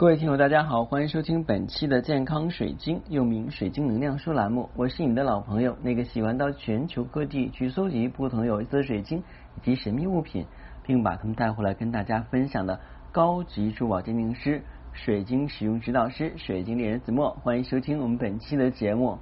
[0.00, 4.70] 各位听友，大家好，欢迎收听本期的健康水晶，又名水晶能量书栏目。
[4.74, 10.46] 我是你的老朋友，那个喜欢到全球各地去搜集不同有意思的水晶以及神秘物品，
[10.82, 12.80] 并把它们带回来跟大家分享的
[13.12, 14.62] 高级珠宝鉴定师、
[14.94, 17.32] 水晶使用指导师、水晶猎人子墨。
[17.42, 19.18] 欢迎收听我们本期的节目。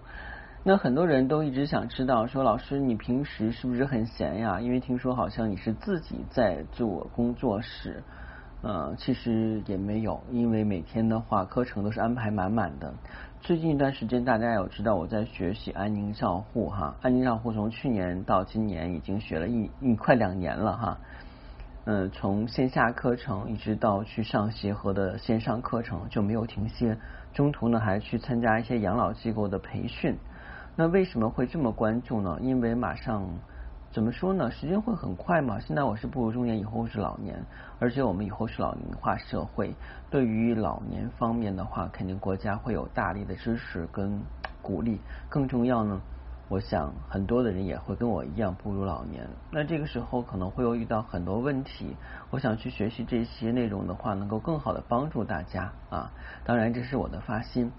[0.63, 4.61] 那很多人都一直想知道，说老师你平时是不是很闲呀？
[4.61, 8.05] 因为听说好像你是自己在做工作室。
[8.61, 12.93] 呃，其实也没有，因为每天的话课程都是安排满满的。
[13.41, 20.99] 最近一段时间，大家有知道我在学习安宁照护哈，安宁照护从去年到今年已经学了一一快两年了哈。
[21.85, 26.99] 嗯，从线下课程一直到去上协和的线上课程就没有停歇，
[27.33, 30.17] 中途呢还去参加一些养老机构的培训。
[30.75, 32.37] 那为什么会这么关注呢？
[32.43, 33.25] 因为马上。
[33.99, 34.49] 怎么说呢？
[34.53, 35.59] 时间会很快嘛。
[35.59, 37.37] 现在我是步入中年，以后是老年，
[37.81, 39.75] 而且我们以后是老龄化社会。
[40.09, 44.23] 对于老年方面的话，肯定国家会有大力的支持跟
[44.63, 45.01] 鼓励。
[45.29, 46.01] 更重要呢，
[46.49, 49.29] 我想很多的人也会跟我一样步入老年。
[49.51, 51.97] 那这个时候可能会有遇到很多问题。
[52.31, 56.13] 我想去学习这些内容的话，能够更好的帮助大家啊。
[56.45, 57.73] 当然，这是我的发心。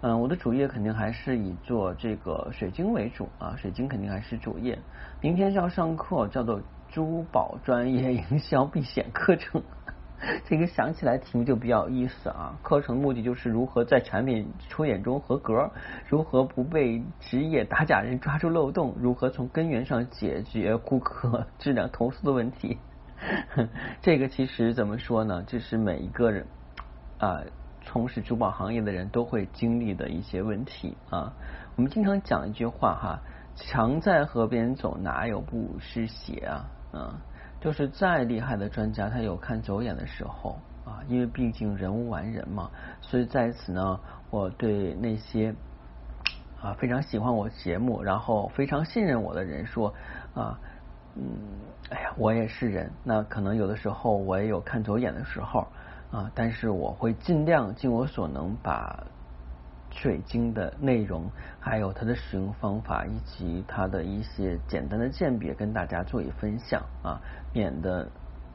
[0.00, 4.78] 嗯，我的主业肯定还是以做这个水晶为主啊，水晶肯定还是主业。
[5.20, 9.60] 明天是要上课，叫做珠宝专业营销避险课程。
[10.44, 12.56] 这个想起来题目就比较有意思啊。
[12.62, 15.68] 课程目的就是如何在产品出演中合格，
[16.06, 22.78] 如何不被职业打假人抓住漏洞，如何从根源上解决顾客质量投诉的问题。
[24.00, 25.42] 这个其实怎么说呢？
[25.44, 26.46] 这是每一个人
[27.18, 27.42] 啊。
[27.90, 31.32] 从事珠宝行业的人都会经历的一些问题啊。
[31.74, 33.18] 我们经常讲一句话哈，
[33.56, 36.68] 常在河边走，哪有不湿鞋啊？
[36.92, 37.18] 啊，
[37.62, 41.00] 就是再厉害的专家，他有看走眼的时候啊。
[41.08, 45.54] 因为毕竟人无完人嘛，所以在此呢，我对那些
[46.60, 49.94] 啊非常喜欢我节目，然后非常信任我的人说
[50.34, 50.60] 啊，
[51.16, 51.24] 嗯，
[51.88, 55.66] 哎呀，我也是人，那可能有的时候我也有看走眼的时候。
[56.10, 59.06] 啊，但是我会尽量尽我所能把
[59.90, 61.30] 水晶的内容，
[61.60, 67.20] 还有它的使用方法，以及它的一些简单的鉴别跟大家做一分享啊，
[67.52, 68.08] 免得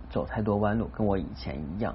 [0.10, 1.94] 走太多弯路，跟我以前一样。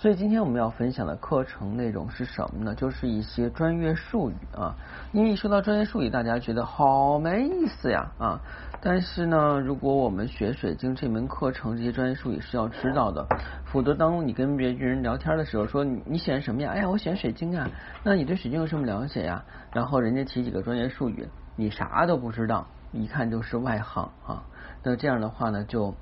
[0.00, 2.72] 所以今天我们要分享的课程内容是什么呢？
[2.72, 4.76] 就是一些专业术语啊。
[5.10, 8.40] 因为一说到专业术语，大家觉得好没意思呀啊。
[8.80, 13.26] 但是呢，如果我们学水晶这门课程，这些专业术语是要知道的。
[13.64, 16.70] 否则，当你跟别人聊天的时候，说你你喜欢什么呀？
[16.70, 17.68] 哎呀，我喜欢水晶啊。
[18.04, 19.42] 那你对水晶有什么了解呀？
[19.72, 24.44] 然后人家提几个专业术语，你啥都不知道，一看就是外行啊。
[24.84, 25.92] 那这样的话呢，就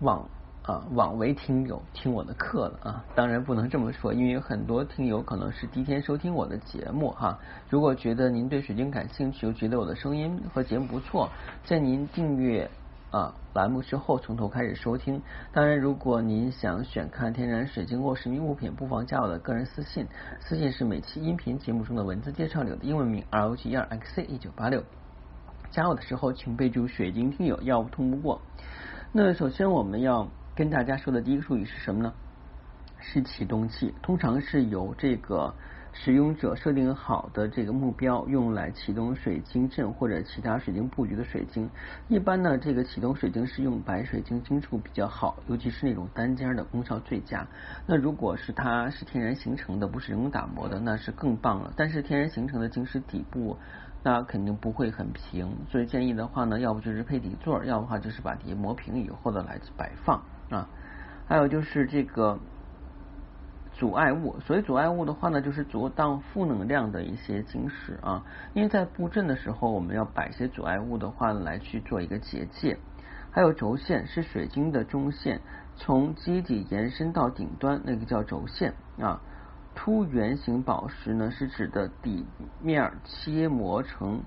[0.00, 0.28] 往。
[0.62, 3.04] 啊，枉为听友听我的课了啊！
[3.14, 7.38] 当然不能这么说，因为很多听友可能是第一天收听我的节目哈。
[7.70, 11.30] 如果觉得您对水晶感兴趣，又觉得我的声音和节目不错，
[11.64, 12.70] 在您订阅
[13.10, 15.22] 啊栏目之后，从头开始收听。
[15.50, 20.06] 当然，如果您想选看天然水晶或神秘物品，不妨加我的个人私信，
[20.40, 24.84] 私信是每期音频节目中的文字介绍里的英文名 R O G E R X C 一九八六。
[25.70, 28.42] 加我的时候，请备注水晶听友，要不通不过。
[29.10, 30.28] 那首先我们要。
[30.60, 32.12] 跟大家说的第一个术语是什么呢？
[32.98, 35.54] 是启动器，通常是由这个
[35.94, 41.70] 使用者设定好的这个目标，用来启动水晶阵或者其他水晶布局的水晶。
[42.08, 47.46] 一般呢，这个启动水晶是用白水晶晶处比较好，尤其是那种单尖的，功效最佳。
[47.86, 51.72] 那如果是它是天然形成的，不是人工打磨的，那是更棒了。
[51.74, 53.56] 但是天然形成的晶石底部。
[54.02, 60.68] 那肯定不会很平，所以建议的话呢，要不就是配底座，要不话就是把底磨平以后的来摆放啊。
[61.26, 62.38] 还有就是这个
[63.72, 68.24] 阻碍物，所谓阻碍物的话呢，就是阻挡负能量的一些晶石啊。
[68.52, 72.76] 因为在布阵的时候，我们要摆些阻碍物的话呢，来去做一个结界。
[73.30, 75.40] 还有轴线是水晶的中线，
[75.76, 79.20] 从基底延伸到顶端，那个叫轴线啊。
[79.76, 82.26] 凸圆形宝石呢，是指的底
[82.60, 84.24] 面切磨成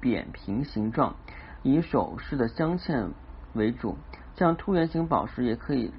[0.00, 1.14] 扁平形状，
[1.62, 3.10] 以首饰的镶嵌
[3.54, 3.96] 为主。
[4.36, 5.92] 像凸圆形宝石也可以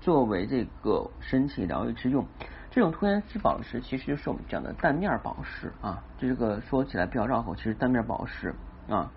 [0.00, 2.26] 作为这个身体疗愈之用。
[2.70, 8.54] 这种凸圆形宝石其实就是我们讲的蛋面宝石啊，这个说起来比较绕口，其实蛋面宝石
[8.88, 9.10] 啊。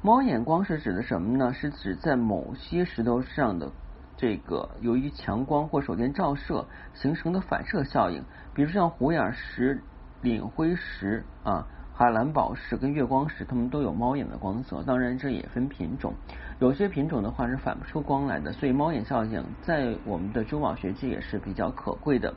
[0.00, 1.52] 猫眼光是指的什么呢？
[1.52, 3.70] 是指在某些石头上的。
[4.16, 9.80] 这个由于强光或手电照射形成的反射效应，比如像虎眼石、
[10.22, 11.68] 磷灰石啊、
[11.98, 14.84] 海蓝宝石跟月光石，它们都有猫眼的光泽。
[14.84, 16.14] 当然，这也分品种，
[16.60, 22.32] 有些品种的话是反不出光来的，所以猫眼效应在我们的珠宝学界也是比较可贵的。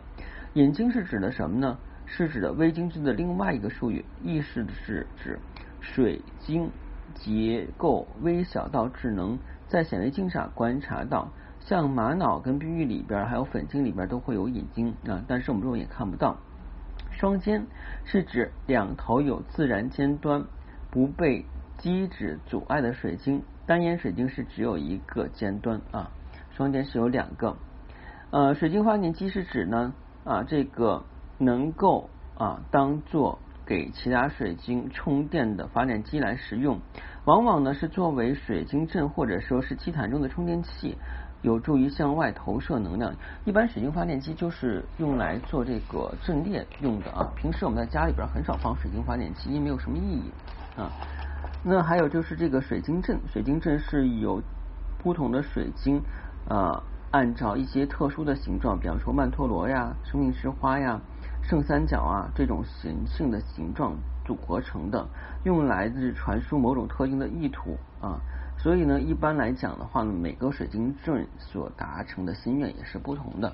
[0.53, 1.77] 眼睛是指的什么呢？
[2.07, 5.39] 是指的微晶质的另外一个术语，意思是指
[5.79, 6.67] 水晶
[7.13, 9.37] 结构微小到只能
[9.67, 11.29] 在显微镜上观察到。
[11.59, 16.35] 像玛瑙跟碧玉里边，还有粉晶里边都会有眼睛啊，但是我们肉眼看不到。
[17.21, 17.67] 双尖
[18.03, 20.43] 是指两头有自然尖端，
[20.89, 21.45] 不被
[21.77, 23.43] 基质阻碍的水晶。
[23.67, 26.09] 单眼水晶是只有一个尖端啊，
[26.49, 27.57] 双尖是有两个。
[28.31, 31.03] 呃，水晶发电机是指呢啊这个
[31.37, 32.09] 能够
[32.39, 36.79] 啊当做给其他水晶充电的发电机来使用，
[37.25, 40.97] 往往呢是作为水晶阵或者说是基坛中的充电器。
[41.41, 43.13] 有助于向外投射能量。
[43.45, 47.31] 一般水晶发电机就是用来做这个阵列用的啊。
[47.35, 50.31] 平时我们在家里边很少放水晶发电机，因为没有什么意义
[50.77, 50.91] 啊。
[51.63, 54.41] 那还有就是这个水晶阵，水晶阵是有
[54.97, 56.01] 不同的水晶
[56.47, 60.99] 啊，按照一些特殊的形状，比方说曼陀罗呀、生命之花呀、
[61.43, 63.95] 圣三角啊这种神性的形状
[64.25, 65.07] 组合成的，
[65.43, 68.19] 用来是传输某种特定的意图啊。
[68.61, 73.53] 所以呢，一般来讲的话呢，每个水晶阵所达成的心愿也是不同的。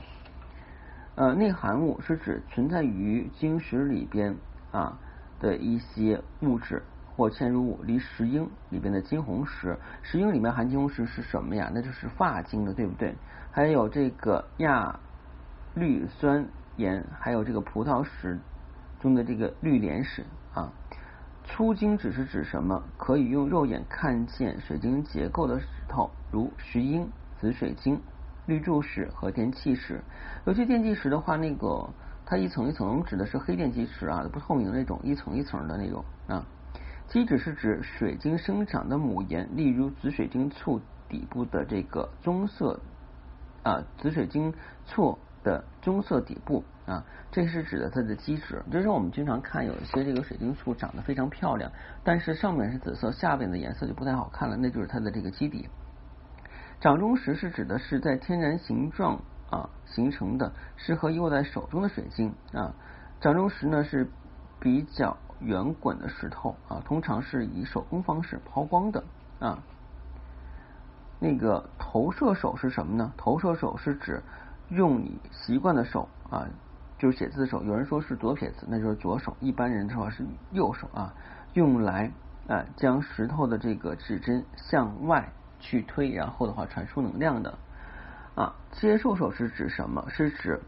[1.15, 4.36] 呃，内含物是指存在于晶石里边
[4.74, 5.00] 啊
[5.39, 6.83] 的一些物质
[7.15, 11.71] 或嵌入物，离石英里边的金红石，石英里面含金红石是什么呀？
[11.74, 13.15] 那就是发晶的，对不对？
[13.50, 15.00] 还有这个亚
[15.74, 16.45] 氯酸
[16.75, 18.38] 盐，还有这个葡萄石
[19.00, 20.74] 中的这个氯碘石啊。
[21.47, 22.83] 粗晶指是指什么？
[22.97, 27.09] 可以用肉眼看见水晶结构的石头，如石英、
[27.39, 27.99] 紫水晶、
[28.45, 30.01] 绿柱石和电气石。
[30.45, 31.89] 尤其电气石的话，那个
[32.25, 36.45] 它一层一层指的是黑电气石啊，不透明那种，一层一层的那种啊。
[37.07, 42.79] 基质是指水晶生长的母岩，例如紫水晶簇底部的这个棕色
[43.63, 44.53] 啊，紫水晶
[44.85, 46.63] 簇的棕色底部。
[46.87, 51.69] 啊，这是指的它的基质，就是我们经常看有一些这个水晶簇长得非常漂亮，
[52.01, 55.67] 但是上面是紫色，下边的颜色就不太好看了，那就是它的这个基底。
[56.79, 59.19] 掌中石是指的是在天然形状
[59.49, 62.73] 啊形成的，适合握在手中的水晶啊。
[63.19, 64.09] 掌中石呢是
[64.59, 69.03] 比较圆滚的石头啊，通常是以手工方式抛光的
[69.39, 69.59] 啊。
[71.19, 73.11] 那个投射手是什么呢？
[73.17, 74.21] 投射手是指
[74.69, 76.47] 用你习惯的手啊。
[76.97, 81.13] 就是写字的手，有人说是左撇子，那就是左手；一般人的话是右手啊，
[81.53, 82.11] 用来
[82.47, 87.57] 啊将石头的这个指针向外去推，然后的话传输能量的
[88.35, 88.55] 啊。
[88.71, 90.05] 接受手是指什么？
[90.09, 90.59] 是指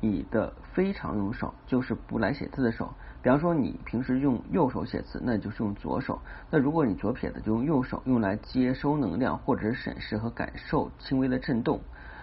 [0.00, 2.92] 你的非常用手，就是不来写字的手。
[3.20, 6.20] 比方说你平时用右手写字，那就是用左手。
[6.50, 11.80] 那如果你左撇子，就用右手，用来接收能量或者审视和感受轻微的震动。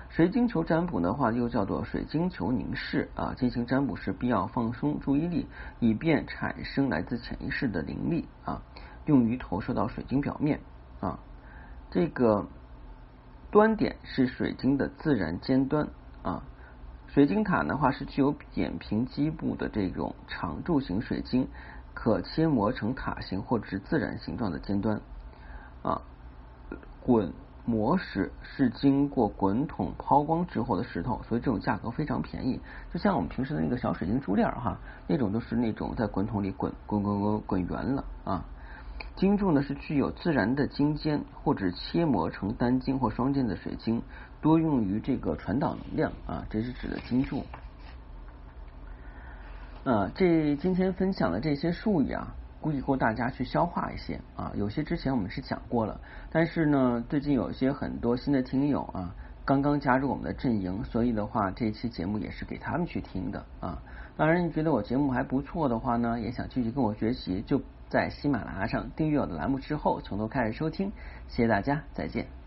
[0.10, 3.34] 水晶球占卜的话，又叫做水晶球凝视啊。
[3.38, 5.46] 进行占卜时，必要放松注意力，
[5.82, 8.62] 以便产生来自潜意识的灵力啊，
[9.06, 10.62] 用于投射到水晶表面
[11.02, 11.20] 啊。
[11.92, 12.48] 这个
[13.52, 15.86] 端点是水晶的自然尖端
[16.24, 16.42] 啊。
[17.08, 21.46] 水晶塔的话是具有扁平基部的这种长柱形水晶，
[21.94, 25.02] 可切磨成塔形或者是自然形状的尖端
[25.82, 26.02] 啊。
[27.02, 27.34] 滚。
[27.66, 32.60] 磨石是经过滚筒抛光之后的石头，所以这种价格非常便宜。
[32.94, 38.46] 就像我们平时的那个小水晶珠链哈，那种都是那种在滚筒里滚滚滚滚滚圆了啊。
[39.16, 44.02] 晶柱呢是具有自然的晶尖，或者切磨成单晶或双晶的水晶，
[44.42, 47.44] 多用于这个传导能量啊，这是指的晶柱。
[49.84, 52.36] 啊，这今天分享的这些术语啊。
[52.66, 59.14] 估计够大家去消化一些啊，有些之前我们是讲过了，但是呢，最近有一些很多新的听友啊，
[59.46, 63.80] 刚刚加入我们的阵营，所以的话，这期节目也是给他们去听的啊。
[64.18, 70.92] 当然，你觉得我节目还不错的话呢，也想继续跟我学习，就在喜马拉雅上订阅我的栏目之后，从头开始收听。
[71.28, 72.45] 谢谢大家，再见。